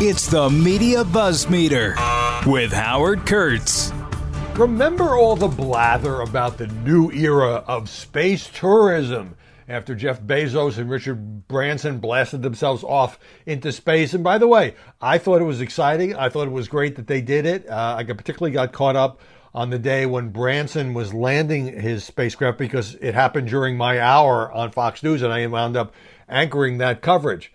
[0.00, 1.96] It's the Media Buzz Meter
[2.46, 3.92] with Howard Kurtz.
[4.54, 10.88] Remember all the blather about the new era of space tourism after Jeff Bezos and
[10.88, 14.14] Richard Branson blasted themselves off into space.
[14.14, 16.14] And by the way, I thought it was exciting.
[16.14, 17.68] I thought it was great that they did it.
[17.68, 19.20] Uh, I particularly got caught up
[19.52, 24.52] on the day when Branson was landing his spacecraft because it happened during my hour
[24.52, 25.92] on Fox News and I wound up
[26.28, 27.50] anchoring that coverage.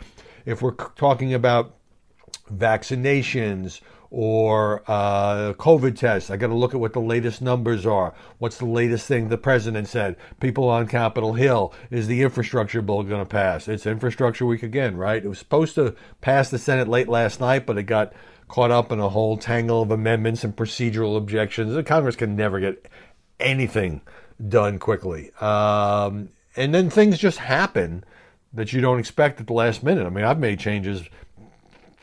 [0.44, 1.74] If we're talking about
[2.52, 6.30] vaccinations or uh, COVID tests.
[6.30, 8.14] I got to look at what the latest numbers are.
[8.38, 10.16] What's the latest thing the president said?
[10.40, 11.72] People on Capitol Hill.
[11.90, 13.68] Is the infrastructure bill going to pass?
[13.68, 15.24] It's infrastructure week again, right?
[15.24, 18.12] It was supposed to pass the Senate late last night, but it got
[18.48, 21.74] caught up in a whole tangle of amendments and procedural objections.
[21.74, 22.86] The Congress can never get
[23.40, 24.02] anything
[24.48, 25.32] done quickly.
[25.40, 28.04] Um, and then things just happen
[28.52, 30.06] that you don't expect at the last minute.
[30.06, 31.02] I mean, I've made changes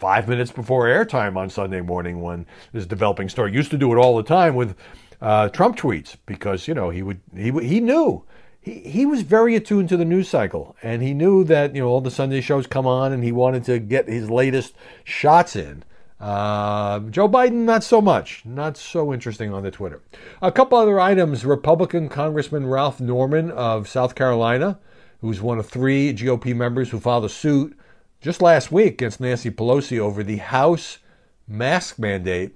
[0.03, 3.53] five minutes before airtime on Sunday morning when this developing story.
[3.53, 4.75] Used to do it all the time with
[5.21, 8.21] uh, Trump tweets because you know he would he he knew
[8.59, 11.87] he he was very attuned to the news cycle and he knew that you know
[11.87, 15.85] all the Sunday shows come on and he wanted to get his latest shots in.
[16.19, 18.43] Uh, Joe Biden, not so much.
[18.43, 20.01] Not so interesting on the Twitter.
[20.41, 21.45] A couple other items.
[21.45, 24.79] Republican Congressman Ralph Norman of South Carolina,
[25.21, 27.77] who's one of three GOP members who filed a suit
[28.23, 30.99] just last week against Nancy Pelosi over the House
[31.45, 32.55] mask mandate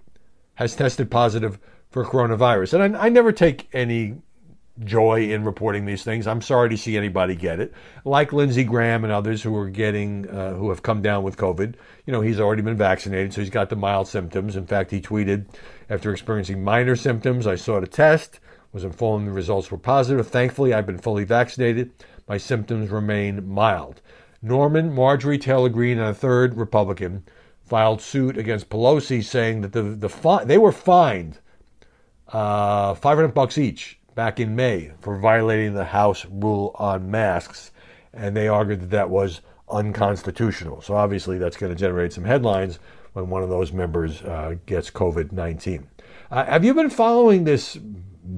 [0.55, 2.81] has tested positive for coronavirus.
[2.81, 4.15] And I, I, never take any
[4.85, 6.25] joy in reporting these things.
[6.25, 7.73] I'm sorry to see anybody get it.
[8.05, 11.75] Like Lindsey Graham and others who are getting, uh, who have come down with COVID.
[12.05, 14.55] You know, he's already been vaccinated, so he's got the mild symptoms.
[14.55, 15.47] In fact, he tweeted,
[15.89, 18.39] after experiencing minor symptoms, I sought a test,
[18.71, 20.29] was informed the results were positive.
[20.29, 21.91] Thankfully, I've been fully vaccinated.
[22.25, 24.01] My symptoms remain mild.
[24.41, 27.23] Norman, Marjorie Taylor Greene, and a third Republican
[27.65, 31.39] filed suit against Pelosi, saying that the the fi- they were fined
[32.29, 37.71] uh, 500 bucks each back in May for violating the House rule on masks,
[38.13, 40.81] and they argued that that was unconstitutional.
[40.81, 42.79] So obviously, that's going to generate some headlines
[43.13, 45.87] when one of those members uh, gets COVID 19.
[46.29, 47.77] Uh, have you been following this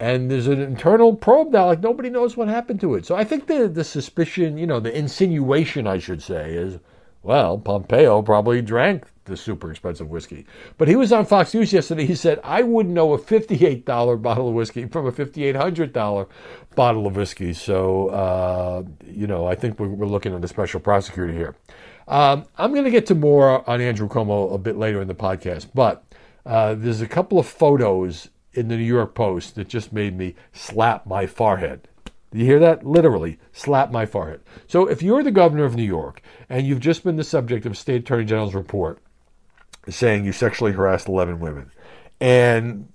[0.00, 3.06] and there's an internal probe now like nobody knows what happened to it.
[3.06, 6.78] So i think the, the suspicion you know the insinuation i should say is
[7.22, 10.44] well pompeo probably drank the super expensive whiskey.
[10.76, 12.06] But he was on fox news yesterday.
[12.06, 16.28] He said i wouldn't know a $58 bottle of whiskey from a $5800
[16.74, 17.52] bottle of whiskey.
[17.52, 21.54] So uh, you know i think we're, looking at a special prosecutor here.
[22.06, 25.14] Um, i'm going to get to more on andrew cuomo a bit later in the
[25.14, 26.04] podcast but
[26.44, 30.34] uh, there's a couple of photos in the New York Post that just made me
[30.52, 31.88] slap my forehead.
[32.32, 32.84] You hear that?
[32.84, 34.40] Literally, slap my forehead.
[34.66, 37.78] So if you're the governor of New York and you've just been the subject of
[37.78, 38.98] State Attorney General's report,
[39.88, 41.70] saying you sexually harassed 11 women.
[42.20, 42.88] And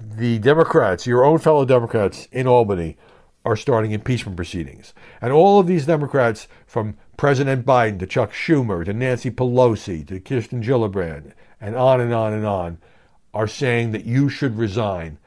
[0.00, 2.96] the Democrats, your own fellow Democrats in Albany,
[3.44, 4.92] are starting impeachment proceedings.
[5.20, 10.20] And all of these Democrats, from President Biden to Chuck Schumer to Nancy Pelosi to
[10.20, 12.78] Kirsten Gillibrand, and on and on and on,
[13.32, 15.18] are saying that you should resign.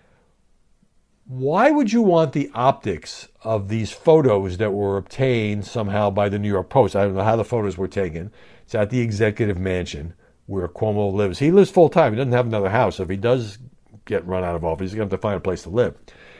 [1.25, 6.37] Why would you want the optics of these photos that were obtained somehow by the
[6.37, 6.95] New York Post?
[6.95, 8.31] I don't know how the photos were taken.
[8.65, 10.13] It's at the executive mansion
[10.47, 11.39] where Cuomo lives.
[11.39, 12.11] He lives full time.
[12.11, 12.99] He doesn't have another house.
[12.99, 13.57] If he does
[14.05, 15.95] get run out of office, he's going to have to find a place to live.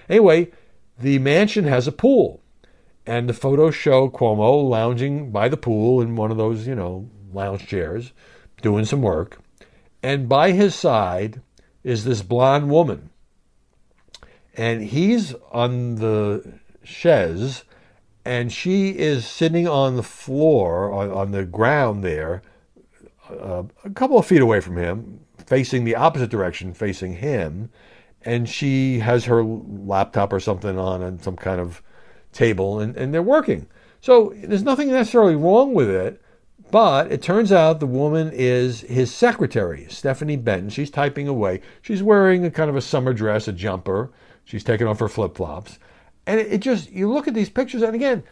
[0.10, 0.52] Anyway,
[1.00, 2.42] the mansion has a pool.
[3.06, 7.10] And the photos show Cuomo lounging by the pool in one of those, you know,
[7.34, 8.12] lounge chairs,
[8.62, 9.40] doing some work.
[10.02, 11.42] And by his side
[11.84, 13.10] is this blonde woman.
[14.56, 17.64] And he's on the chaise,
[18.24, 22.42] and she is sitting on the floor, on, on the ground there,
[23.30, 27.70] uh, a couple of feet away from him, facing the opposite direction, facing him.
[28.22, 31.82] And she has her laptop or something on and some kind of
[32.32, 33.68] table, and, and they're working.
[34.02, 36.22] So there's nothing necessarily wrong with it,
[36.74, 40.72] but it turns out the woman is his secretary, Stephanie Benton.
[40.72, 41.62] She's typing away.
[41.84, 44.12] She's wearing a kind of a summer dress, a jumper.
[44.44, 45.78] She's taking off her flip flops.
[46.26, 48.24] And it, just, you look at these pictures, and again,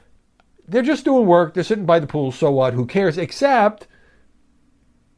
[0.67, 1.53] they're just doing work.
[1.53, 2.73] They're sitting by the pool, so what?
[2.73, 3.15] Who cares?
[3.15, 3.85] Except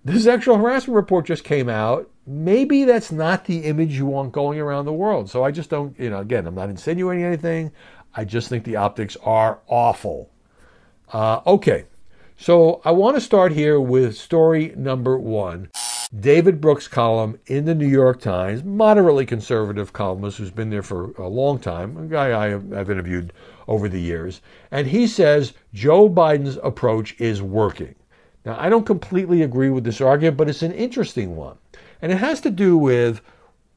[0.03, 2.11] the sexual harassment report just came out.
[2.27, 5.29] Maybe that's not the image you want going around the world.
[5.29, 7.71] So I just don't, you know, again, I'm not insinuating anything.
[8.13, 10.29] I just think the optics are awful.
[11.13, 11.85] Uh, okay,
[12.37, 15.69] so I want to start here with story number one.
[16.19, 21.11] David Brooks' column in the New York Times, moderately conservative columnist who's been there for
[21.13, 23.33] a long time, a guy I have, interviewed
[23.67, 24.41] over the years.
[24.69, 27.95] And he says Joe Biden's approach is working.
[28.45, 31.57] Now, I don't completely agree with this argument, but it's an interesting one.
[32.01, 33.21] And it has to do with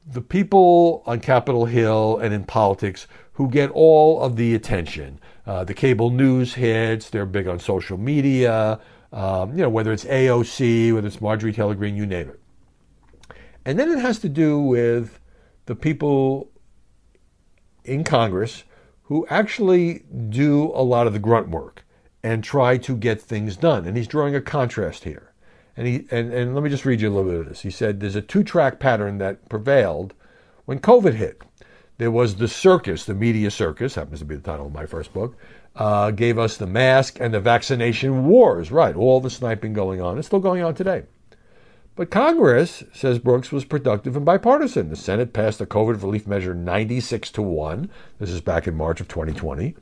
[0.05, 5.19] the people on Capitol Hill and in politics who get all of the attention.
[5.47, 8.79] Uh, the cable news hits, they're big on social media,
[9.13, 12.39] um, you know, whether it's AOC, whether it's Marjorie Taylor Greene, you name it.
[13.63, 15.19] And then it has to do with
[15.65, 16.51] the people
[17.85, 18.65] in Congress
[19.03, 21.85] who actually do a lot of the grunt work
[22.21, 23.85] and try to get things done.
[23.85, 25.31] And he's drawing a contrast here.
[25.77, 27.61] And, he, and, and let me just read you a little bit of this.
[27.61, 30.13] He said there's a two track pattern that prevailed
[30.65, 31.41] when COVID hit.
[31.97, 35.13] There was the circus, the media circus, happens to be the title of my first
[35.13, 35.35] book,
[35.75, 38.71] uh, gave us the mask and the vaccination wars.
[38.71, 40.17] Right, all the sniping going on.
[40.17, 41.03] It's still going on today.
[41.95, 44.89] But Congress, says Brooks, was productive and bipartisan.
[44.89, 47.89] The Senate passed the COVID relief measure 96 to 1.
[48.19, 49.75] This is back in March of 2020.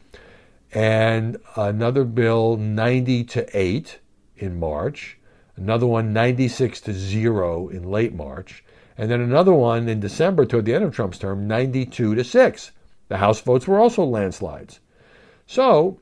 [0.74, 4.00] And another bill 90 to 8
[4.38, 5.18] in March.
[5.58, 8.64] Another one 96 to 0 in late March
[8.98, 12.72] and then another one in December toward the end of Trump's term, 92 to 6.
[13.08, 14.80] The House votes were also landslides.
[15.46, 16.00] So,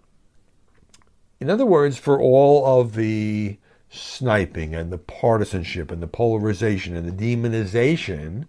[1.39, 3.57] in other words, for all of the
[3.89, 8.45] sniping and the partisanship and the polarization and the demonization,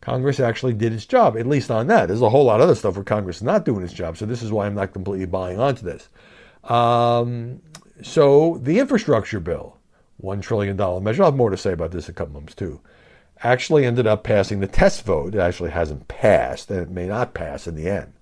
[0.00, 2.06] Congress actually did its job, at least on that.
[2.06, 4.26] There's a whole lot of other stuff where Congress is not doing its job, so
[4.26, 6.08] this is why I'm not completely buying onto this.
[6.64, 7.62] Um,
[8.02, 9.76] so, the infrastructure bill,
[10.22, 12.80] $1 trillion measure, I'll have more to say about this in a couple months, too
[13.42, 15.34] actually ended up passing the test vote.
[15.34, 18.12] It actually hasn't passed, and it may not pass in the end.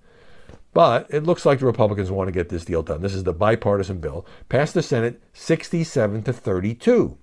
[0.73, 3.01] But it looks like the Republicans want to get this deal done.
[3.01, 7.17] This is the bipartisan bill, passed the Senate 67 to 32,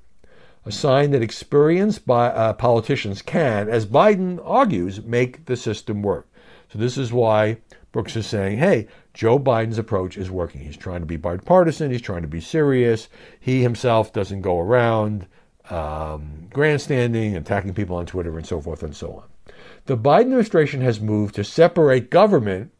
[0.65, 6.27] a sign that experienced by, uh, politicians can, as Biden argues, make the system work.
[6.73, 7.59] So this is why
[7.93, 10.63] Brooks is saying, hey, Joe Biden's approach is working.
[10.63, 11.93] He's trying to be bipartisan.
[11.93, 13.09] He's trying to be serious.
[13.39, 15.29] He himself doesn't go around
[15.71, 19.55] um, grandstanding, attacking people on Twitter, and so forth and so on.
[19.87, 22.71] The Biden administration has moved to separate government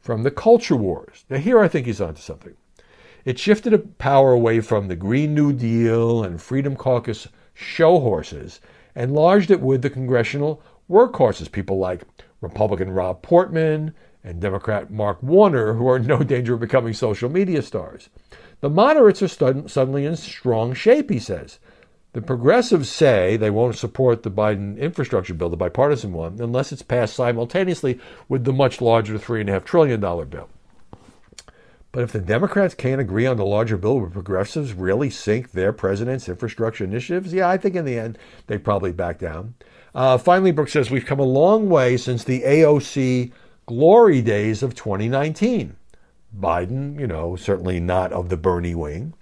[0.00, 1.24] from the culture wars.
[1.30, 2.54] Now, here I think he's onto something.
[3.24, 8.60] It shifted power away from the Green New Deal and Freedom Caucus show horses
[8.94, 12.02] and lodged it with the congressional workhorses, people like
[12.40, 17.30] Republican Rob Portman and Democrat Mark Warner, who are in no danger of becoming social
[17.30, 18.08] media stars.
[18.60, 21.58] The moderates are stud- suddenly in strong shape, he says.
[22.12, 26.82] The progressives say they won't support the Biden infrastructure bill, the bipartisan one, unless it's
[26.82, 30.48] passed simultaneously with the much larger $3.5 trillion bill.
[31.90, 35.72] But if the Democrats can't agree on the larger bill, will progressives really sink their
[35.72, 37.32] president's infrastructure initiatives?
[37.32, 39.54] Yeah, I think in the end they probably back down.
[39.94, 43.30] Uh, finally, Brooks says we've come a long way since the AOC
[43.66, 45.76] glory days of 2019.
[46.38, 49.12] Biden, you know, certainly not of the Bernie wing.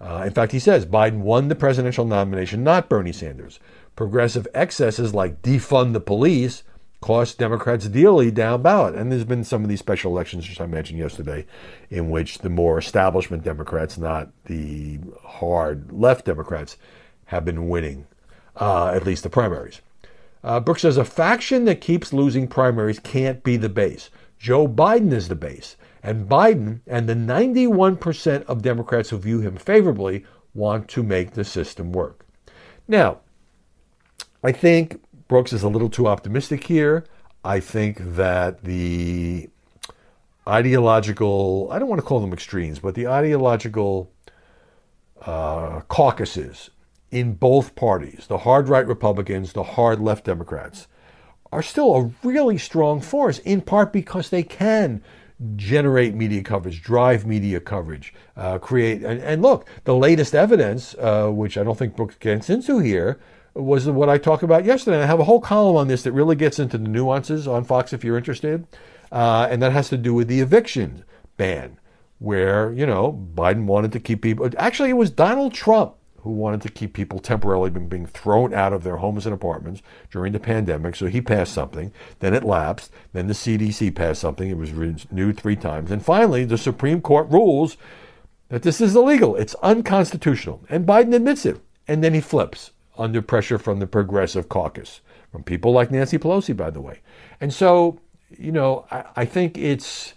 [0.00, 3.60] Uh, in fact, he says Biden won the presidential nomination, not Bernie Sanders.
[3.96, 6.62] Progressive excesses like defund the police
[7.00, 8.94] cost Democrats dearly down ballot.
[8.94, 11.44] And there's been some of these special elections, which I mentioned yesterday,
[11.90, 16.78] in which the more establishment Democrats, not the hard left Democrats,
[17.26, 18.06] have been winning,
[18.56, 19.82] uh, at least the primaries.
[20.42, 24.10] Uh, Brooks says a faction that keeps losing primaries can't be the base.
[24.38, 25.76] Joe Biden is the base.
[26.04, 31.44] And Biden and the 91% of Democrats who view him favorably want to make the
[31.44, 32.26] system work.
[32.86, 33.20] Now,
[34.44, 37.06] I think Brooks is a little too optimistic here.
[37.42, 39.48] I think that the
[40.46, 44.12] ideological, I don't want to call them extremes, but the ideological
[45.22, 46.68] uh, caucuses
[47.10, 50.86] in both parties, the hard right Republicans, the hard left Democrats,
[51.50, 55.02] are still a really strong force, in part because they can
[55.56, 59.02] generate media coverage, drive media coverage, uh, create.
[59.02, 63.18] And, and, look, the latest evidence, uh, which I don't think Brooks gets into here,
[63.54, 65.02] was what I talked about yesterday.
[65.02, 67.92] I have a whole column on this that really gets into the nuances on Fox
[67.92, 68.66] if you're interested.
[69.12, 71.04] Uh, and that has to do with the eviction
[71.36, 71.78] ban,
[72.18, 74.48] where, you know, Biden wanted to keep people.
[74.56, 78.82] Actually, it was Donald Trump who wanted to keep people temporarily being thrown out of
[78.82, 80.96] their homes and apartments during the pandemic.
[80.96, 81.92] So he passed something.
[82.20, 82.90] Then it lapsed.
[83.12, 84.48] Then the CDC passed something.
[84.48, 85.90] It was renewed three times.
[85.90, 87.76] And finally, the Supreme Court rules
[88.48, 89.36] that this is illegal.
[89.36, 90.64] It's unconstitutional.
[90.70, 91.60] And Biden admits it.
[91.86, 96.56] And then he flips under pressure from the progressive caucus, from people like Nancy Pelosi,
[96.56, 97.00] by the way.
[97.38, 98.00] And so,
[98.30, 100.14] you know, I, I think it's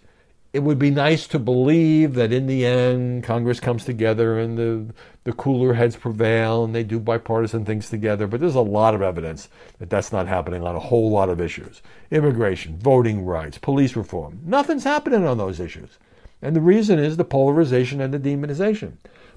[0.53, 4.93] it would be nice to believe that in the end Congress comes together and the
[5.23, 8.27] the cooler heads prevail and they do bipartisan things together.
[8.27, 9.49] But there's a lot of evidence
[9.79, 14.39] that that's not happening on a whole lot of issues: immigration, voting rights, police reform.
[14.45, 15.99] Nothing's happening on those issues,
[16.41, 18.93] and the reason is the polarization and the demonization.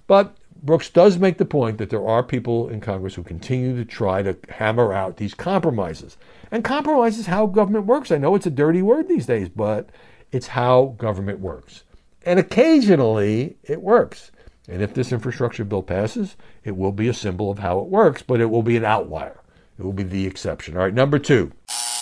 [0.06, 3.84] But Brooks does make the point that there are people in Congress who continue to
[3.84, 6.16] try to hammer out these compromises.
[6.50, 8.10] And compromise is how government works.
[8.10, 9.88] I know it's a dirty word these days, but
[10.32, 11.84] it's how government works.
[12.24, 14.30] And occasionally it works.
[14.68, 18.22] And if this infrastructure bill passes, it will be a symbol of how it works,
[18.22, 19.40] but it will be an outlier.
[19.78, 20.76] It will be the exception.
[20.76, 21.52] All right, number two.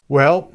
[0.08, 0.52] Well,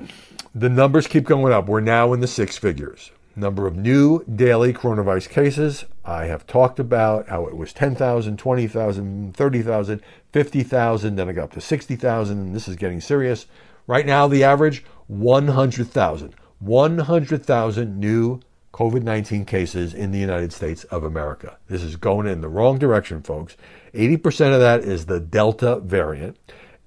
[0.54, 1.68] the numbers keep going up.
[1.68, 3.12] We're now in the six figures.
[3.36, 5.86] Number of new daily coronavirus cases.
[6.06, 10.02] I have talked about how it was 10,000, 20,000, 30,000,
[10.32, 13.48] 50,000, then it got up to 60,000, and this is getting serious.
[13.88, 16.36] Right now, the average 100,000.
[16.66, 18.40] 100,000 new
[18.74, 21.58] COVID 19 cases in the United States of America.
[21.68, 23.56] This is going in the wrong direction, folks.
[23.94, 26.38] 80% of that is the Delta variant,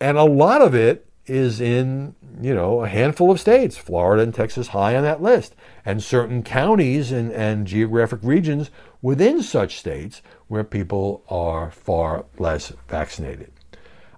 [0.00, 4.34] and a lot of it is in, you know, a handful of states, Florida and
[4.34, 5.54] Texas high on that list,
[5.84, 8.70] and certain counties and, and geographic regions
[9.02, 13.52] within such states where people are far less vaccinated.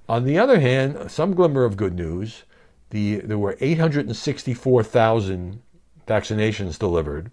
[0.08, 2.44] On the other hand, some glimmer of good news.
[2.90, 5.62] The, there were 864,000
[6.06, 7.32] vaccinations delivered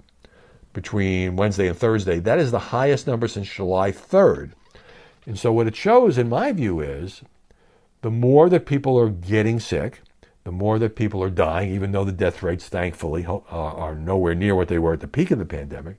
[0.73, 2.19] between Wednesday and Thursday.
[2.19, 4.51] That is the highest number since July 3rd.
[5.25, 7.21] And so, what it shows, in my view, is
[8.01, 10.01] the more that people are getting sick,
[10.43, 14.53] the more that people are dying, even though the death rates, thankfully, are nowhere near
[14.53, 15.97] what they were at the peak of the pandemic,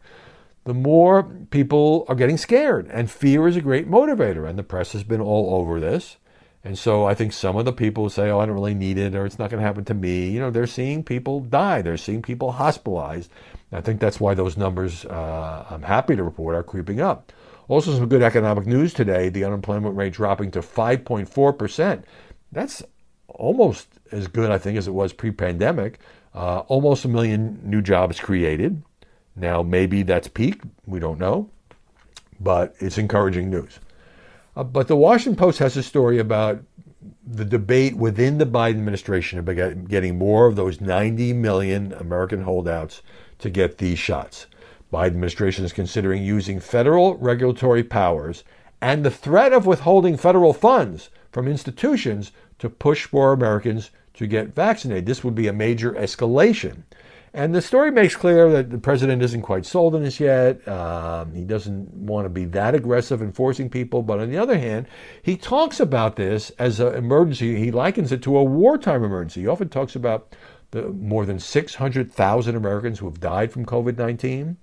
[0.64, 2.88] the more people are getting scared.
[2.92, 4.48] And fear is a great motivator.
[4.48, 6.16] And the press has been all over this.
[6.66, 9.14] And so I think some of the people say, oh, I don't really need it
[9.14, 11.80] or it's not going to happen to me, you know, they're seeing people die.
[11.80, 13.30] They're seeing people hospitalized.
[13.70, 17.32] I think that's why those numbers, uh, I'm happy to report, are creeping up.
[17.68, 22.02] Also, some good economic news today the unemployment rate dropping to 5.4%.
[22.50, 22.82] That's
[23.28, 26.00] almost as good, I think, as it was pre pandemic.
[26.35, 28.82] Uh, almost a million new jobs created.
[29.37, 30.62] Now, maybe that's peak.
[30.85, 31.49] We don't know.
[32.40, 33.78] But it's encouraging news.
[34.56, 36.62] Uh, but the Washington Post has a story about
[37.26, 43.02] the debate within the Biden administration about getting more of those 90 million American holdouts
[43.38, 44.46] to get these shots.
[44.92, 48.44] Biden administration is considering using federal regulatory powers
[48.80, 54.54] and the threat of withholding federal funds from institutions to push more Americans to get
[54.54, 55.04] vaccinated.
[55.04, 56.84] This would be a major escalation.
[57.37, 60.66] And the story makes clear that the president isn't quite sold on this yet.
[60.66, 64.02] Um, he doesn't want to be that aggressive in forcing people.
[64.02, 64.87] But on the other hand,
[65.23, 67.59] he talks about this as an emergency.
[67.59, 69.43] He likens it to a wartime emergency.
[69.43, 70.35] He often talks about
[70.71, 74.57] the more than 600,000 Americans who have died from COVID 19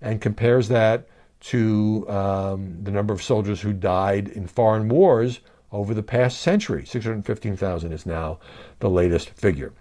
[0.00, 1.06] and compares that
[1.42, 5.38] to um, the number of soldiers who died in foreign wars
[5.70, 6.84] over the past century.
[6.86, 8.40] 615,000 is now
[8.80, 9.72] the latest figure.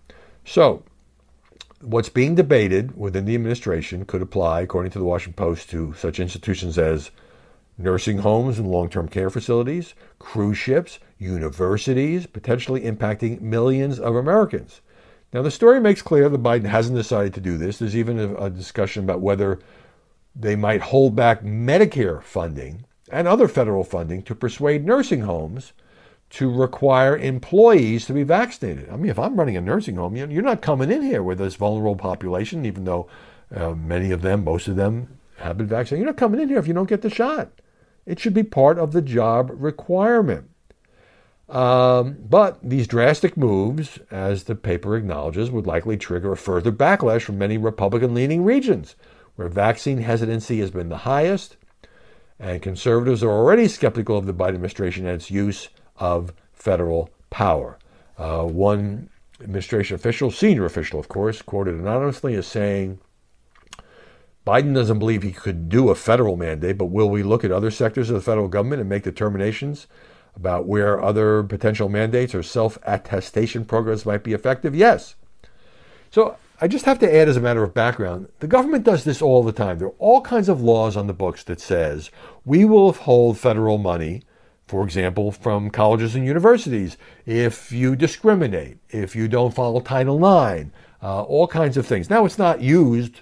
[0.45, 0.83] So,
[1.85, 6.19] what's being debated within the administration could apply, according to the Washington Post, to such
[6.19, 7.11] institutions as
[7.77, 14.81] nursing homes and long term care facilities, cruise ships, universities, potentially impacting millions of Americans.
[15.33, 17.77] Now, the story makes clear that Biden hasn't decided to do this.
[17.77, 19.59] There's even a, a discussion about whether
[20.35, 25.73] they might hold back Medicare funding and other federal funding to persuade nursing homes
[26.31, 28.89] to require employees to be vaccinated.
[28.89, 31.55] I mean, if I'm running a nursing home, you're not coming in here with this
[31.55, 33.07] vulnerable population, even though
[33.55, 35.99] uh, many of them, most of them, have been vaccinated.
[35.99, 37.51] You're not coming in here if you don't get the shot.
[38.05, 40.49] It should be part of the job requirement.
[41.47, 47.21] Um, but these drastic moves, as the paper acknowledges, would likely trigger a further backlash
[47.21, 48.95] from many Republican leaning regions
[49.35, 51.57] where vaccine hesitancy has been the highest,
[52.39, 57.77] and conservatives are already skeptical of the Biden administration and its use of federal power.
[58.17, 59.09] Uh, one
[59.41, 62.99] administration official, senior official, of course, quoted anonymously as saying,
[64.45, 67.71] Biden doesn't believe he could do a federal mandate, but will we look at other
[67.71, 69.87] sectors of the federal government and make determinations
[70.35, 74.75] about where other potential mandates or self attestation programs might be effective?
[74.75, 75.15] Yes.
[76.11, 79.21] So I just have to add as a matter of background, the government does this
[79.21, 79.79] all the time.
[79.79, 82.11] There are all kinds of laws on the books that says
[82.45, 84.21] we will withhold federal money,
[84.65, 90.71] for example, from colleges and universities if you discriminate, if you don't follow Title IX,
[91.01, 92.09] uh, all kinds of things.
[92.09, 93.21] Now it's not used,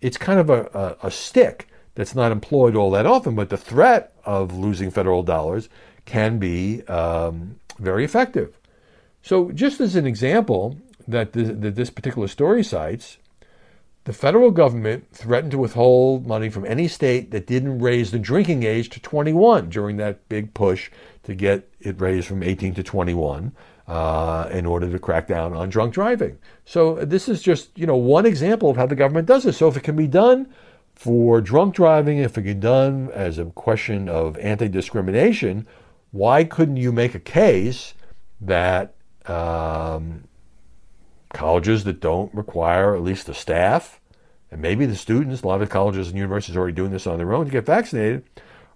[0.00, 3.56] it's kind of a, a, a stick that's not employed all that often, but the
[3.56, 5.68] threat of losing federal dollars
[6.04, 8.56] can be um, very effective.
[9.22, 13.18] So, just as an example that that this particular story cites,
[14.04, 18.62] the federal government threatened to withhold money from any state that didn't raise the drinking
[18.62, 20.90] age to 21 during that big push
[21.22, 23.52] to get it raised from 18 to 21
[23.86, 26.38] uh, in order to crack down on drunk driving.
[26.64, 29.58] So this is just you know one example of how the government does this.
[29.58, 30.52] So if it can be done
[30.94, 35.66] for drunk driving, if it can be done as a question of anti-discrimination,
[36.10, 37.94] why couldn't you make a case
[38.40, 38.94] that
[39.26, 40.24] um,
[41.32, 43.99] colleges that don't require at least the staff
[44.50, 47.18] and maybe the students, a lot of colleges and universities are already doing this on
[47.18, 48.24] their own to get vaccinated,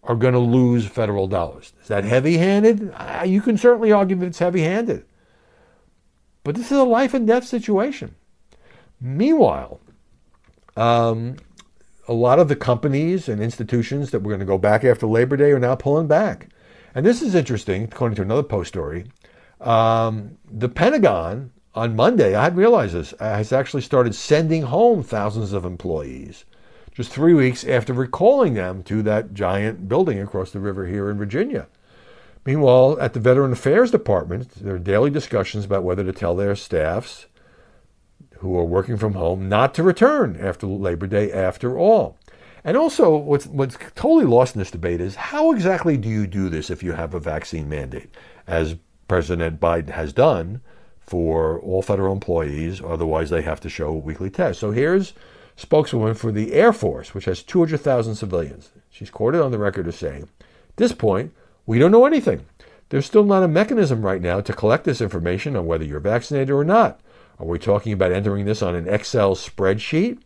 [0.05, 1.73] are going to lose federal dollars.
[1.83, 2.93] Is that heavy handed?
[2.95, 5.05] Uh, you can certainly argue that it's heavy handed.
[6.45, 8.15] But this is a life and death situation.
[9.01, 9.81] Meanwhile,
[10.77, 11.37] um,
[12.07, 15.37] a lot of the companies and institutions that were going to go back after Labor
[15.37, 16.49] Day are now pulling back.
[16.95, 19.07] And this is interesting, according to another Post story.
[19.61, 25.53] Um, the Pentagon on Monday, I hadn't realized this, has actually started sending home thousands
[25.53, 26.45] of employees
[26.95, 31.19] just three weeks after recalling them to that giant building across the river here in
[31.19, 31.67] Virginia.
[32.47, 36.55] Meanwhile, at the Veteran Affairs Department, there are daily discussions about whether to tell their
[36.55, 37.27] staffs
[38.39, 42.17] who are working from home not to return after Labor Day after all.
[42.63, 46.49] And also, what's, what's totally lost in this debate is how exactly do you do
[46.49, 48.15] this if you have a vaccine mandate,
[48.47, 48.77] as
[49.09, 50.61] President Biden has done
[51.07, 54.61] for all federal employees, otherwise, they have to show weekly tests.
[54.61, 55.13] So here's
[55.57, 58.71] spokeswoman for the Air Force, which has 200,000 civilians.
[58.91, 61.33] She's quoted on the record as saying, At this point,
[61.67, 62.47] we don't know anything.
[62.89, 66.51] There's still not a mechanism right now to collect this information on whether you're vaccinated
[66.51, 67.01] or not.
[67.39, 70.19] Are we talking about entering this on an Excel spreadsheet?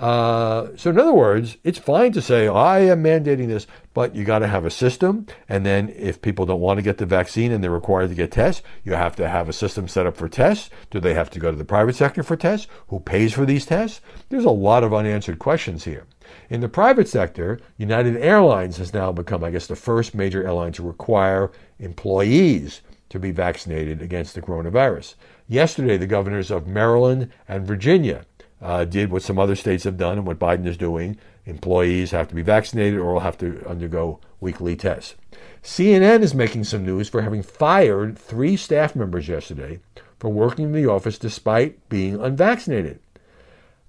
[0.00, 4.24] Uh, so, in other words, it's fine to say, I am mandating this, but you
[4.24, 5.26] got to have a system.
[5.46, 8.32] And then, if people don't want to get the vaccine and they're required to get
[8.32, 10.70] tests, you have to have a system set up for tests.
[10.90, 12.66] Do they have to go to the private sector for tests?
[12.88, 14.00] Who pays for these tests?
[14.30, 16.06] There's a lot of unanswered questions here.
[16.48, 20.72] In the private sector, United Airlines has now become, I guess, the first major airline
[20.72, 25.14] to require employees to be vaccinated against the coronavirus.
[25.46, 28.24] Yesterday, the governors of Maryland and Virginia
[28.62, 31.16] uh, did what some other states have done and what Biden is doing.
[31.46, 35.14] Employees have to be vaccinated or will have to undergo weekly tests.
[35.62, 39.80] CNN is making some news for having fired three staff members yesterday
[40.18, 43.00] for working in the office despite being unvaccinated.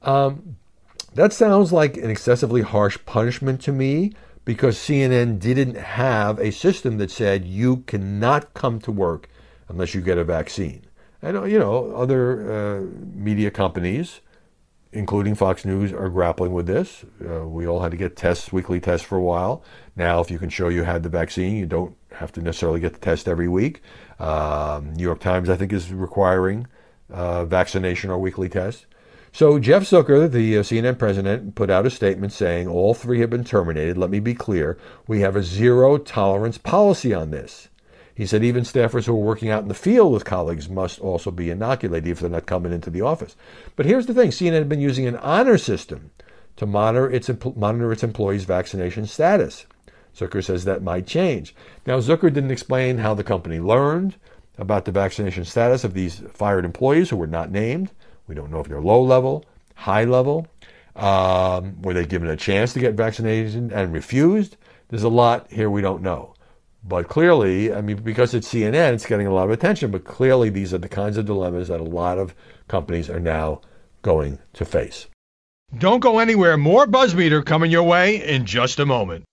[0.01, 0.57] Um,
[1.13, 4.13] that sounds like an excessively harsh punishment to me
[4.45, 9.29] because CNN didn't have a system that said you cannot come to work
[9.67, 10.85] unless you get a vaccine.
[11.21, 12.81] And, you know, other uh,
[13.13, 14.21] media companies
[14.93, 17.05] including Fox News, are grappling with this.
[17.25, 19.63] Uh, we all had to get tests, weekly tests for a while.
[19.95, 22.93] Now, if you can show you had the vaccine, you don't have to necessarily get
[22.93, 23.81] the test every week.
[24.19, 26.67] Um, New York Times, I think, is requiring
[27.09, 28.85] uh, vaccination or weekly tests.
[29.33, 33.29] So Jeff Zucker, the uh, CNN president, put out a statement saying all three have
[33.29, 33.97] been terminated.
[33.97, 34.77] Let me be clear:
[35.07, 37.69] we have a zero tolerance policy on this.
[38.13, 41.31] He said even staffers who are working out in the field with colleagues must also
[41.31, 43.35] be inoculated if they're not coming into the office.
[43.75, 46.11] But here's the thing CNN had been using an honor system
[46.57, 49.65] to monitor its, monitor its employees' vaccination status.
[50.15, 51.55] Zucker says that might change.
[51.85, 54.15] Now, Zucker didn't explain how the company learned
[54.57, 57.91] about the vaccination status of these fired employees who were not named.
[58.27, 59.45] We don't know if they're low level,
[59.75, 60.47] high level.
[60.95, 64.57] Um, were they given a chance to get vaccinated and refused?
[64.89, 66.35] There's a lot here we don't know.
[66.83, 69.91] But clearly, I mean, because it's CNN, it's getting a lot of attention.
[69.91, 72.33] But clearly, these are the kinds of dilemmas that a lot of
[72.67, 73.61] companies are now
[74.01, 75.07] going to face.
[75.77, 76.57] Don't go anywhere.
[76.57, 79.25] More Buzzmeter coming your way in just a moment.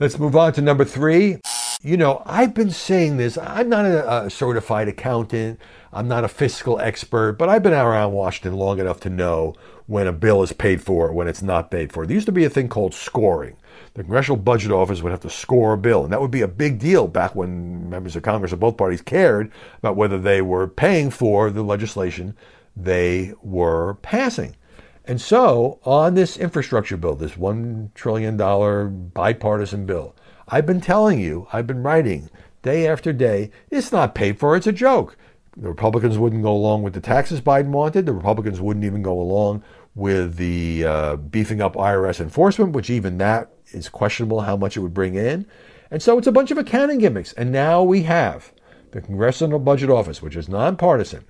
[0.00, 1.38] Let's move on to number three.
[1.82, 3.38] You know, I've been saying this.
[3.38, 5.60] I'm not a, a, certified accountant.
[5.92, 9.54] I'm not a fiscal expert, but I've been around Washington long enough to know
[9.86, 12.06] when a bill is paid for, when it's not paid for.
[12.06, 13.56] There used to be a thing called scoring.
[13.96, 16.48] The Congressional Budget Office would have to score a bill, and that would be a
[16.48, 20.68] big deal back when members of Congress of both parties cared about whether they were
[20.68, 22.36] paying for the legislation
[22.76, 24.54] they were passing.
[25.06, 28.36] And so, on this infrastructure bill, this $1 trillion
[29.14, 30.14] bipartisan bill,
[30.46, 32.28] I've been telling you, I've been writing
[32.60, 35.16] day after day, it's not paid for, it's a joke.
[35.56, 38.04] The Republicans wouldn't go along with the taxes Biden wanted.
[38.04, 43.16] The Republicans wouldn't even go along with the uh, beefing up IRS enforcement, which even
[43.16, 45.46] that is questionable how much it would bring in.
[45.90, 47.32] And so it's a bunch of accounting gimmicks.
[47.34, 48.52] And now we have
[48.90, 51.24] the Congressional Budget Office, which is nonpartisan,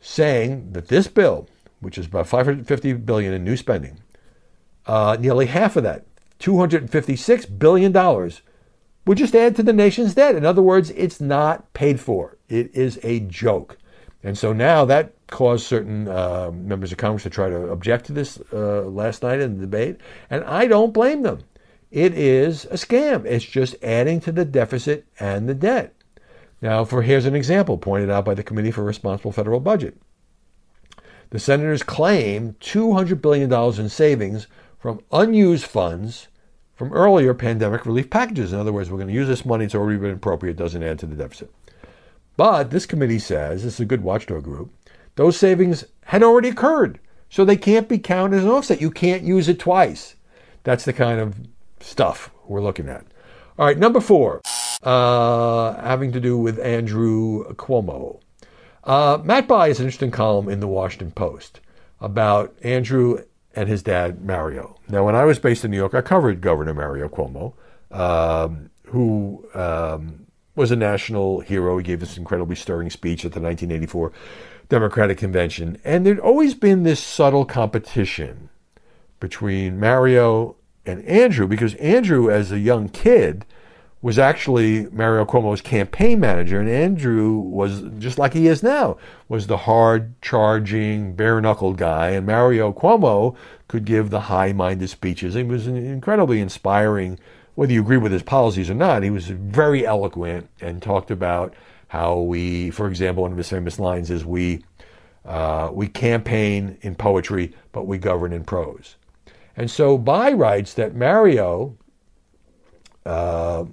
[0.00, 1.48] saying that this bill,
[1.80, 4.00] which is about 550 billion in new spending,
[4.86, 6.06] uh, nearly half of that,
[6.38, 8.42] 256 billion dollars,
[9.06, 10.34] would just add to the nation's debt.
[10.34, 12.36] In other words, it's not paid for.
[12.48, 13.78] It is a joke.
[14.22, 18.12] And so now that caused certain uh, members of Congress to try to object to
[18.12, 19.96] this uh, last night in the debate,
[20.30, 21.40] and I don't blame them.
[21.90, 23.24] It is a scam.
[23.24, 25.94] It's just adding to the deficit and the debt.
[26.60, 30.00] Now, for here's an example pointed out by the Committee for Responsible Federal Budget.
[31.30, 34.46] The senators claim $200 billion in savings
[34.78, 36.28] from unused funds
[36.74, 38.52] from earlier pandemic relief packages.
[38.52, 40.98] In other words, we're going to use this money, it's already been appropriate, doesn't add
[41.00, 41.50] to the deficit.
[42.36, 44.72] But this committee says, this is a good watchdog group,
[45.16, 46.98] those savings had already occurred.
[47.30, 48.80] So they can't be counted as an offset.
[48.82, 50.16] You can't use it twice.
[50.64, 51.34] That's the kind of
[51.80, 53.06] stuff we're looking at.
[53.58, 54.42] All right, number four,
[54.82, 58.20] uh, having to do with Andrew Cuomo.
[58.84, 61.60] Uh, Matt Bai has an interesting column in the Washington Post
[62.00, 63.22] about Andrew
[63.54, 64.76] and his dad, Mario.
[64.88, 67.54] Now, when I was based in New York, I covered Governor Mario Cuomo,
[67.90, 71.78] um, who um, was a national hero.
[71.78, 74.12] He gave this incredibly stirring speech at the 1984
[74.72, 75.76] Democratic Convention.
[75.84, 78.48] And there'd always been this subtle competition
[79.20, 80.56] between Mario
[80.86, 83.44] and Andrew because Andrew, as a young kid,
[84.00, 88.96] was actually Mario Cuomo's campaign manager, and Andrew was just like he is now,
[89.28, 93.36] was the hard charging, bare knuckled guy, and Mario Cuomo
[93.68, 95.34] could give the high minded speeches.
[95.34, 97.18] He was incredibly inspiring,
[97.56, 99.02] whether you agree with his policies or not.
[99.02, 101.52] He was very eloquent and talked about
[101.92, 104.64] how we, for example, one of his famous lines is we
[105.26, 108.96] uh, we campaign in poetry, but we govern in prose.
[109.58, 111.76] And so Bai writes that Mario
[113.04, 113.66] uh,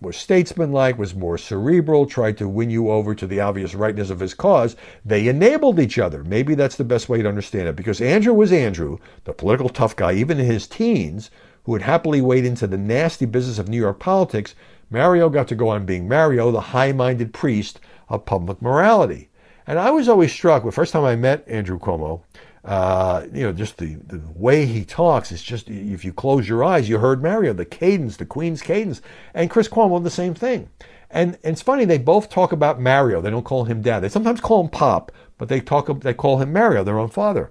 [0.00, 4.20] was statesmanlike, was more cerebral, tried to win you over to the obvious rightness of
[4.20, 4.74] his cause.
[5.04, 6.24] They enabled each other.
[6.24, 7.76] Maybe that's the best way to understand it.
[7.76, 11.30] Because Andrew was Andrew, the political tough guy, even in his teens,
[11.64, 14.54] who would happily wade into the nasty business of New York politics.
[14.90, 19.30] Mario got to go on being Mario, the high minded priest of public morality.
[19.66, 22.22] And I was always struck, the first time I met Andrew Cuomo,
[22.64, 26.64] uh, you know, just the, the way he talks is just, if you close your
[26.64, 29.00] eyes, you heard Mario, the cadence, the Queens cadence,
[29.32, 30.68] and Chris Cuomo, the same thing.
[31.10, 33.20] And, and it's funny, they both talk about Mario.
[33.20, 34.00] They don't call him dad.
[34.00, 37.50] They sometimes call him Pop, but they talk, they call him Mario, their own father.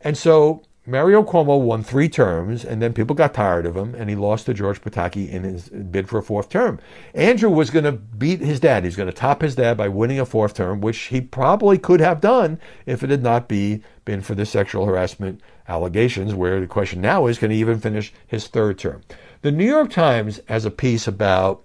[0.00, 4.10] And so Mario Cuomo won three terms, and then people got tired of him, and
[4.10, 6.78] he lost to George Pataki in his bid for a fourth term.
[7.14, 8.84] Andrew was going to beat his dad.
[8.84, 12.00] He's going to top his dad by winning a fourth term, which he probably could
[12.00, 16.66] have done if it had not be, been for the sexual harassment allegations, where the
[16.66, 19.00] question now is, can he even finish his third term?
[19.40, 21.64] The New York Times has a piece about,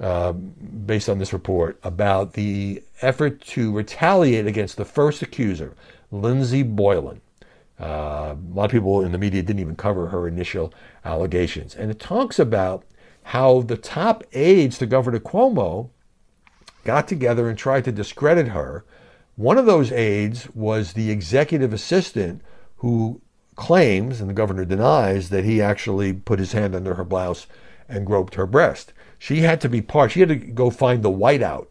[0.00, 5.76] uh, based on this report, about the effort to retaliate against the first accuser,
[6.10, 7.20] Lindsey Boylan.
[7.80, 10.72] Uh, a lot of people in the media didn't even cover her initial
[11.04, 11.74] allegations.
[11.74, 12.84] And it talks about
[13.24, 15.90] how the top aides to Governor Cuomo
[16.84, 18.84] got together and tried to discredit her.
[19.34, 22.40] One of those aides was the executive assistant
[22.76, 23.20] who
[23.56, 27.46] claims, and the governor denies, that he actually put his hand under her blouse
[27.88, 28.92] and groped her breast.
[29.18, 31.66] She had to be part, she had to go find the whiteout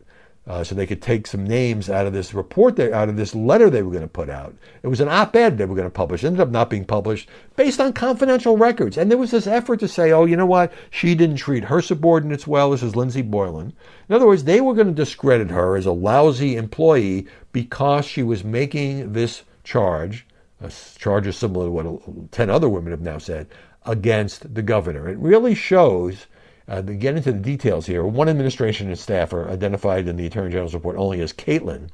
[0.48, 3.34] uh, so they could take some names out of this report, they, out of this
[3.34, 4.56] letter they were going to put out.
[4.84, 6.24] It was an op-ed they were going to publish.
[6.24, 8.96] It ended up not being published based on confidential records.
[8.96, 10.72] And there was this effort to say, oh, you know what?
[10.92, 12.72] She didn't treat her subordinates well.
[12.72, 13.74] This is Lindsey Boylan.
[14.08, 18.22] In other words, they were going to discredit her as a lousy employee because she
[18.22, 20.28] was making this charge,
[20.62, 23.48] a charge similar to what 10 other women have now said,
[23.84, 25.10] against the governor.
[25.10, 26.28] It really shows
[26.68, 30.52] uh, to get into the details here, one administration and staffer identified in the Attorney
[30.52, 31.90] General's report only as Caitlin.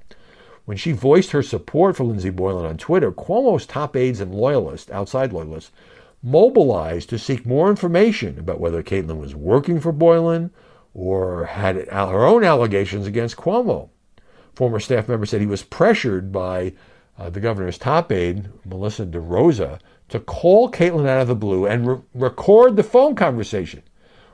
[0.66, 4.92] When she voiced her support for Lindsey Boylan on Twitter, Cuomo's top aides and loyalists,
[4.92, 5.72] outside loyalists,
[6.24, 10.52] mobilized to seek more information about whether Caitlin was working for Boylan
[10.94, 13.90] or had her own allegations against Cuomo.
[14.54, 16.74] Former staff member said he was pressured by
[17.18, 19.80] uh, the governor's top aide, Melissa DeRosa,
[20.10, 23.82] to call Caitlin out of the blue and re- record the phone conversation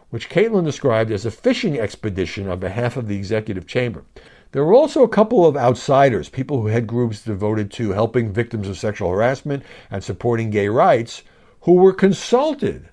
[0.09, 4.05] which Caitlin described as a fishing expedition on behalf of the executive chamber.
[4.51, 8.69] There were also a couple of outsiders, people who had groups devoted to helping victims
[8.69, 11.23] of sexual harassment and supporting gay rights,
[11.61, 12.87] who were consulted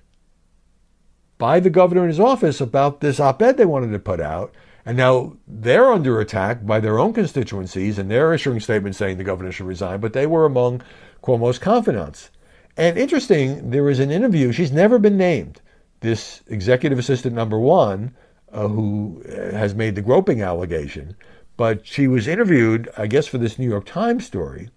[1.38, 4.52] by the governor and his office about this op ed they wanted to put out.
[4.84, 9.24] And now they're under attack by their own constituencies, and they're issuing statements saying the
[9.24, 10.82] governor should resign, but they were among
[11.22, 12.30] Cuomo's confidants.
[12.76, 15.62] And interesting, there is an interview, she's never been named
[16.04, 18.14] this executive assistant number one,
[18.52, 21.16] uh, who uh, has made the groping allegation,
[21.56, 24.68] but she was interviewed, I guess, for this New York Times story,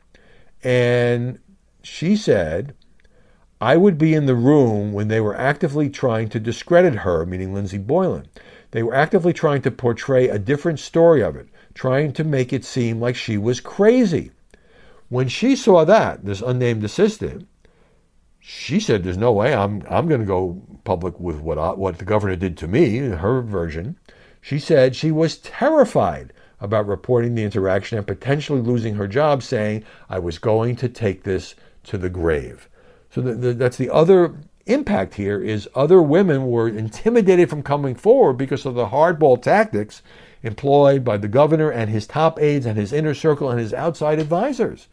[0.64, 1.38] and
[1.84, 2.74] she said,
[3.60, 7.54] I would be in the room when they were actively trying to discredit her, meaning
[7.54, 8.28] Lindsey Boylan.
[8.72, 12.64] They were actively trying to portray a different story of it, trying to make it
[12.64, 14.32] seem like she was crazy.
[15.10, 17.48] When she saw that, this unnamed assistant,
[18.40, 22.00] she said, "There's no way I'm I'm going to go public with what I, what
[22.00, 23.98] the governor did to me." Her version.
[24.42, 29.84] She said she was terrified about reporting the interaction and potentially losing her job, saying,
[30.10, 32.70] "I was going to take this to the grave."
[33.12, 37.94] So the, the, that's the other impact here is other women were intimidated from coming
[37.94, 40.02] forward because of the hardball tactics
[40.42, 44.20] employed by the governor and his top aides and his inner circle and his outside
[44.20, 44.88] advisors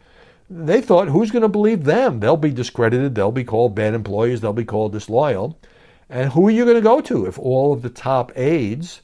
[0.49, 2.19] they thought, who's going to believe them?
[2.19, 3.15] They'll be discredited.
[3.15, 4.41] They'll be called bad employees.
[4.41, 5.57] They'll be called disloyal.
[6.09, 9.01] And who are you going to go to if all of the top aides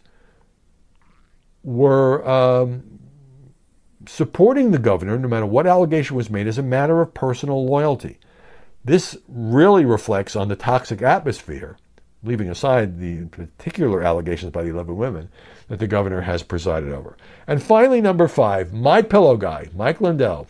[1.64, 3.00] were um,
[4.08, 8.20] supporting the governor, no matter what allegation was made, as a matter of personal loyalty?
[8.84, 11.78] This really reflects on the toxic atmosphere,
[12.24, 15.30] leaving aside the particular allegations by the 11 women
[15.68, 17.16] that the governor has presided over.
[17.48, 20.48] And finally, number five, my pillow guy, Mike Lindell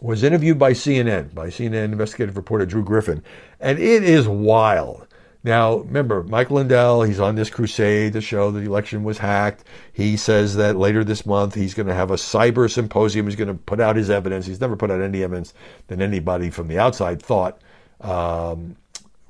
[0.00, 3.22] was interviewed by CNN, by CNN investigative reporter Drew Griffin,
[3.60, 5.06] and it is wild.
[5.44, 9.64] Now, remember, Mike Lindell, he's on this crusade to show the election was hacked.
[9.92, 13.26] He says that later this month he's going to have a cyber symposium.
[13.26, 14.46] He's going to put out his evidence.
[14.46, 15.52] He's never put out any evidence
[15.88, 17.60] that anybody from the outside thought
[18.02, 18.76] um,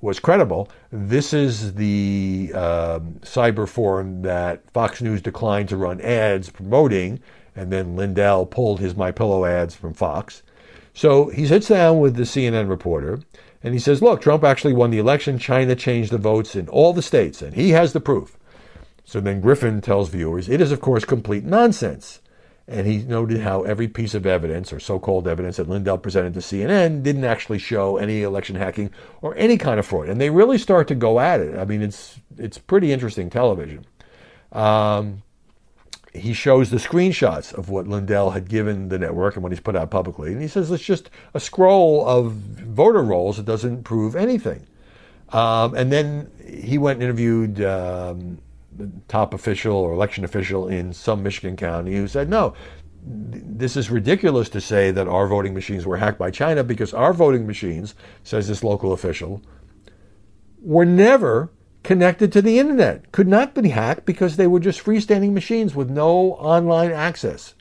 [0.03, 0.68] was credible.
[0.90, 7.20] This is the um, cyber forum that Fox News declined to run ads promoting,
[7.57, 10.42] and then Lindell pulled his My Pillow ads from Fox.
[10.92, 13.20] So he sits down with the CNN reporter
[13.62, 15.38] and he says, Look, Trump actually won the election.
[15.38, 18.37] China changed the votes in all the states, and he has the proof.
[19.05, 22.20] So then Griffin tells viewers, It is, of course, complete nonsense.
[22.68, 26.33] And he noted how every piece of evidence, or so called evidence, that Lindell presented
[26.35, 30.09] to CNN didn't actually show any election hacking or any kind of fraud.
[30.09, 31.59] And they really start to go at it.
[31.59, 33.85] I mean, it's, it's pretty interesting television.
[34.53, 35.22] Um,
[36.14, 39.77] he shows the screenshots of what Lindell had given the network and what he's put
[39.77, 40.33] out publicly.
[40.33, 43.38] And he says it's just a scroll of voter rolls.
[43.38, 44.66] It doesn't prove anything.
[45.31, 48.38] Um, and then he went and interviewed um,
[48.77, 52.55] the top official or election official in some Michigan county who said, no,
[53.05, 57.14] this is ridiculous to say that our voting machines were hacked by China because our
[57.14, 59.42] voting machines, says this local official,
[60.61, 61.51] were never
[61.83, 65.90] connected to the internet, could not be hacked because they were just freestanding machines with
[65.90, 67.55] no online access.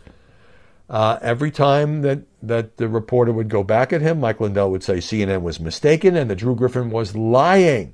[0.90, 4.84] Uh, every time that, that the reporter would go back at him, Mike Lindell would
[4.84, 7.94] say CNN was mistaken and that Drew Griffin was lying.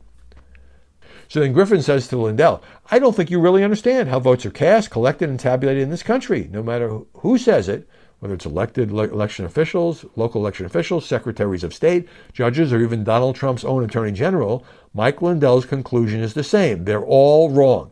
[1.28, 4.52] So then Griffin says to Lindell, I don't think you really understand how votes are
[4.52, 6.50] cast, collected, and tabulated in this country.
[6.52, 7.88] No matter who says it,
[8.20, 13.36] whether it's elected election officials, local election officials, secretaries of state, judges, or even Donald
[13.36, 14.66] Trump's own attorney general,
[14.98, 16.86] Mike Lindell's conclusion is the same.
[16.86, 17.92] They're all wrong.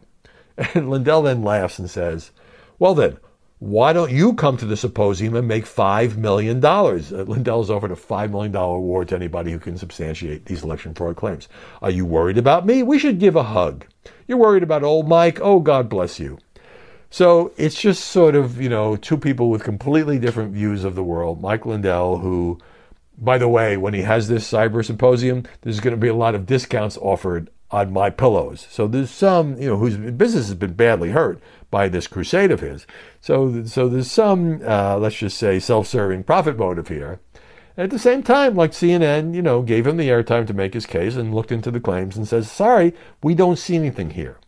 [0.74, 2.32] And Lindell then laughs and says,
[2.80, 3.20] Well, then,
[3.60, 6.66] why don't you come to the symposium and make $5 million?
[6.66, 11.16] Uh, Lindell's offered a $5 million award to anybody who can substantiate these election fraud
[11.16, 11.48] claims.
[11.80, 12.82] Are you worried about me?
[12.82, 13.86] We should give a hug.
[14.28, 15.40] You're worried about old Mike?
[15.40, 16.40] Oh, God bless you.
[17.12, 21.04] So it's just sort of, you know, two people with completely different views of the
[21.04, 21.40] world.
[21.40, 22.58] Mike Lindell, who,
[23.18, 26.36] by the way, when he has this cyber symposium, there's going to be a lot
[26.36, 28.68] of discounts offered on my pillows.
[28.70, 31.40] So there's some, you know, whose business has been badly hurt
[31.72, 32.86] by this crusade of his.
[33.22, 37.20] So, so there's some, uh, let's just say, self-serving profit motive here.
[37.78, 40.86] At the same time, like CNN, you know, gave him the airtime to make his
[40.86, 44.40] case and looked into the claims and says, sorry, we don't see anything here.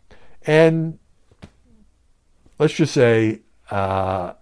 [0.46, 0.98] And
[2.60, 4.34] let's just say uh,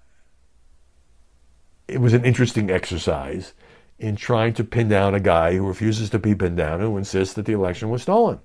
[1.87, 3.53] it was an interesting exercise
[3.97, 7.33] in trying to pin down a guy who refuses to be pinned down, who insists
[7.35, 8.39] that the election was stolen.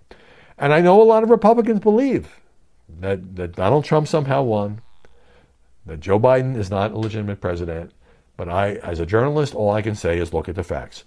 [0.57, 2.41] And I know a lot of Republicans believe
[3.01, 4.81] that, that Donald Trump somehow won,
[5.87, 7.93] that Joe Biden is not a legitimate president.
[8.37, 11.05] But I, as a journalist, all I can say is look at the facts.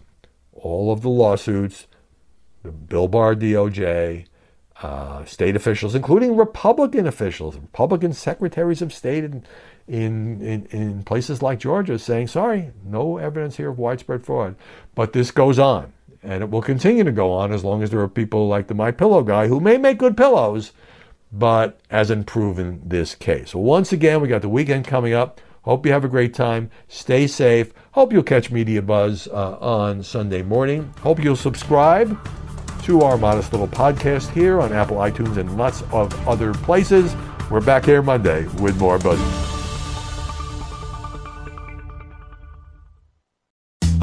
[0.52, 1.88] All of the lawsuits,
[2.62, 4.26] the Bill Barr DOJ,
[4.84, 9.44] uh, state officials, including Republican officials, Republican secretaries of state in,
[9.88, 14.56] in, in, in places like Georgia, saying, sorry, no evidence here of widespread fraud.
[14.96, 18.00] But this goes on, and it will continue to go on as long as there
[18.00, 20.72] are people like the My Pillow guy who may make good pillows,
[21.32, 23.54] but hasn't proven this case.
[23.54, 25.42] Well, once again, we got the weekend coming up.
[25.64, 26.70] Hope you have a great time.
[26.88, 27.74] Stay safe.
[27.94, 30.94] Hope you'll catch Media Buzz uh, on Sunday morning.
[31.00, 32.18] Hope you'll subscribe
[32.84, 37.16] to our modest little podcast here on Apple iTunes and lots of other places.
[37.50, 39.63] We're back here Monday with more Buzz.